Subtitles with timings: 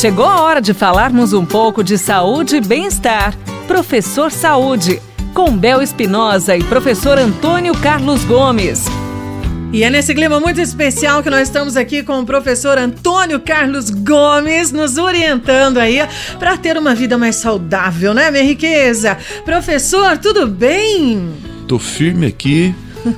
[0.00, 3.36] Chegou a hora de falarmos um pouco de saúde e bem-estar.
[3.68, 4.98] Professor Saúde,
[5.34, 8.86] com Bel Espinosa e professor Antônio Carlos Gomes.
[9.74, 13.90] E é nesse clima muito especial que nós estamos aqui com o professor Antônio Carlos
[13.90, 15.98] Gomes nos orientando aí
[16.38, 19.18] para ter uma vida mais saudável, né, minha riqueza?
[19.44, 21.30] Professor, tudo bem?
[21.68, 22.74] Tô firme aqui,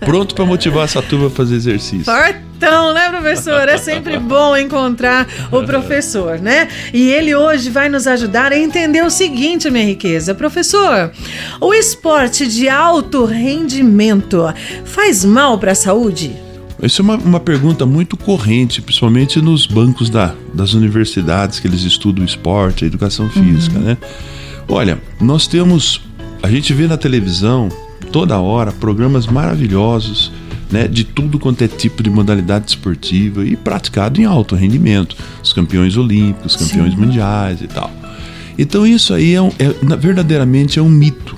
[0.00, 2.04] pronto para motivar essa turma a fazer exercício.
[2.04, 3.68] Fortão, né, professor?
[3.68, 6.68] É sempre bom encontrar o professor, né?
[6.92, 10.34] E ele hoje vai nos ajudar a entender o seguinte, minha riqueza.
[10.34, 11.12] Professor,
[11.60, 14.52] o esporte de alto rendimento
[14.84, 16.34] faz mal para a saúde?
[16.82, 21.82] Essa é uma, uma pergunta muito corrente, principalmente nos bancos da, das universidades que eles
[21.82, 23.84] estudam esporte, a educação física, uhum.
[23.84, 23.98] né?
[24.68, 26.00] Olha, nós temos.
[26.42, 27.70] A gente vê na televisão
[28.14, 30.30] toda hora programas maravilhosos,
[30.70, 35.52] né, de tudo quanto é tipo de modalidade esportiva e praticado em alto rendimento, os
[35.52, 37.00] campeões olímpicos, campeões Sim.
[37.00, 37.90] mundiais e tal.
[38.56, 41.36] Então isso aí é, um, é, verdadeiramente é um mito,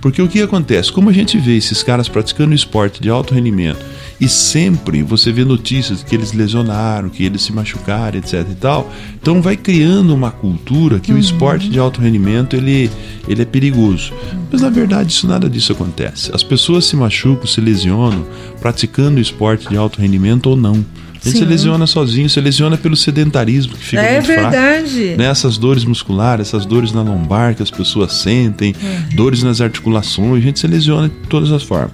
[0.00, 0.90] porque o que acontece?
[0.90, 3.78] Como a gente vê esses caras praticando esporte de alto rendimento
[4.20, 8.92] e sempre você vê notícias que eles lesionaram, que eles se machucaram, etc e tal.
[9.20, 11.18] Então vai criando uma cultura que uhum.
[11.18, 12.90] o esporte de alto rendimento ele,
[13.28, 14.12] ele é perigoso.
[14.50, 16.30] Mas na verdade isso nada disso acontece.
[16.34, 18.26] As pessoas se machucam, se lesionam
[18.60, 20.84] praticando esporte de alto rendimento ou não.
[21.24, 24.90] A gente se lesiona sozinho, se lesiona pelo sedentarismo que fica é muito verdade.
[24.90, 25.18] fraco.
[25.18, 25.26] Né?
[25.26, 29.16] Essas dores musculares, essas dores na lombar que as pessoas sentem, uhum.
[29.16, 31.90] dores nas articulações, a gente se lesiona de todas as formas.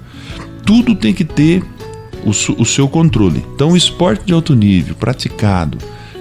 [0.64, 1.62] Tudo tem que ter
[2.24, 3.44] o, o seu controle.
[3.54, 5.78] Então, o esporte de alto nível praticado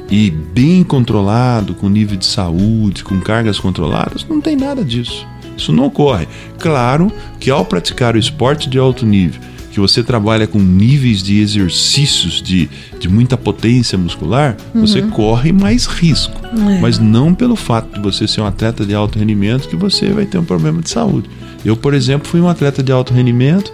[0.09, 5.25] e bem controlado, com nível de saúde, com cargas controladas, não tem nada disso.
[5.57, 6.27] Isso não ocorre.
[6.59, 11.39] Claro que ao praticar o esporte de alto nível, que você trabalha com níveis de
[11.39, 14.81] exercícios de, de muita potência muscular, uhum.
[14.81, 16.39] você corre mais risco.
[16.45, 16.79] É.
[16.79, 20.25] Mas não pelo fato de você ser um atleta de alto rendimento que você vai
[20.25, 21.27] ter um problema de saúde.
[21.65, 23.73] Eu, por exemplo, fui um atleta de alto rendimento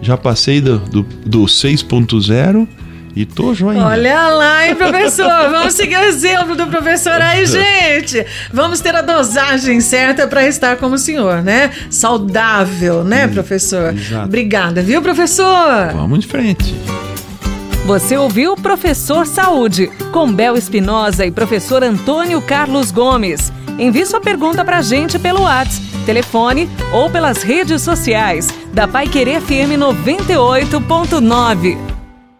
[0.00, 2.68] já passei do, do, do 6.0
[3.16, 3.82] e tô joinha.
[3.82, 5.26] Olha lá, hein, professor?
[5.50, 8.24] Vamos seguir o exemplo do professor aí, gente.
[8.52, 11.70] Vamos ter a dosagem certa para estar como o senhor, né?
[11.88, 13.94] Saudável, né, professor?
[13.94, 14.26] Exato.
[14.26, 15.92] Obrigada, viu, professor?
[15.94, 16.74] Vamos de frente.
[17.86, 23.52] Você ouviu Professor Saúde, com Bel Espinosa e professor Antônio Carlos Gomes.
[23.78, 29.08] Envie sua pergunta para a gente pelo WhatsApp, telefone ou pelas redes sociais da Pai
[29.08, 31.95] Querer FM 98.9.